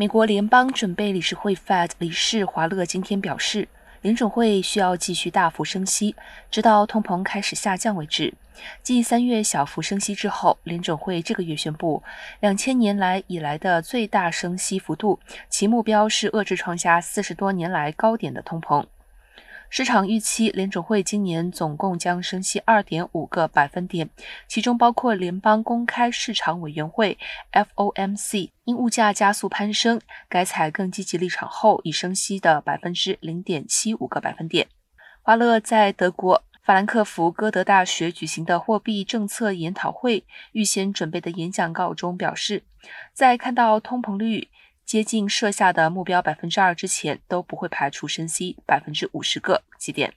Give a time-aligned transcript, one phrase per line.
[0.00, 3.66] 美国联邦准备理事会 Fed 理事华勒今天表示，
[4.00, 6.14] 联准会需要继续大幅升息，
[6.52, 8.32] 直到通膨开始下降为止。
[8.80, 12.00] 继三月小幅升息之后，联准会这个月宣布
[12.38, 18.86] 两千年来以来的最大升息幅度，其目标是遏制创下四十多年来高点的通膨。
[19.70, 24.08] 市场预期联准会今年总共将升息二点五个百分点，
[24.48, 27.18] 其中包括联邦公开市场委员会
[27.52, 34.68] （FOMC） 因物价加速攀升，改采更积极立场后已升息的百分之零点七五个百分点。
[35.22, 42.64] 华勒在德国法兰克福歌德大学举行的货币政策研讨会预先准备的演讲稿中表示，
[43.12, 44.48] 在看到通膨率。
[44.88, 50.14] 接近设下的目标百分之二之前，都不会排除升息百分之五十个基点。